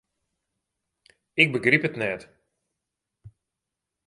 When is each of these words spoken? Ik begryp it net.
Ik 1.41 1.49
begryp 1.53 1.83
it 1.89 1.95
net. 2.01 2.21